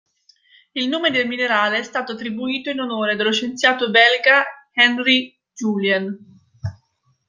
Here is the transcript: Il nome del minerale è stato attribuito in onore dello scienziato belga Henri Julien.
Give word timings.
Il 0.71 0.87
nome 0.87 1.11
del 1.11 1.27
minerale 1.27 1.77
è 1.77 1.83
stato 1.83 2.13
attribuito 2.13 2.71
in 2.71 2.79
onore 2.79 3.15
dello 3.15 3.31
scienziato 3.31 3.91
belga 3.91 4.43
Henri 4.71 5.39
Julien. 5.53 6.39